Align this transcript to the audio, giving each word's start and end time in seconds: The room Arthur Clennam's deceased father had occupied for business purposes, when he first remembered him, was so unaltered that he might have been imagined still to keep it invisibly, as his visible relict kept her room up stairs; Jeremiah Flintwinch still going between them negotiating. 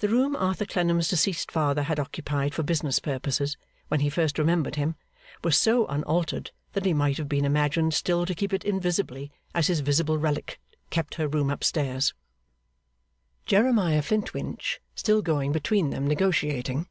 The 0.00 0.08
room 0.08 0.34
Arthur 0.34 0.64
Clennam's 0.64 1.08
deceased 1.08 1.52
father 1.52 1.84
had 1.84 2.00
occupied 2.00 2.52
for 2.52 2.64
business 2.64 2.98
purposes, 2.98 3.56
when 3.86 4.00
he 4.00 4.10
first 4.10 4.40
remembered 4.40 4.74
him, 4.74 4.96
was 5.44 5.56
so 5.56 5.86
unaltered 5.86 6.50
that 6.72 6.84
he 6.84 6.92
might 6.92 7.16
have 7.16 7.28
been 7.28 7.44
imagined 7.44 7.94
still 7.94 8.26
to 8.26 8.34
keep 8.34 8.52
it 8.52 8.64
invisibly, 8.64 9.30
as 9.54 9.68
his 9.68 9.78
visible 9.86 10.18
relict 10.18 10.58
kept 10.90 11.14
her 11.14 11.28
room 11.28 11.48
up 11.48 11.62
stairs; 11.62 12.12
Jeremiah 13.44 14.02
Flintwinch 14.02 14.80
still 14.96 15.22
going 15.22 15.52
between 15.52 15.90
them 15.90 16.08
negotiating. 16.08 16.88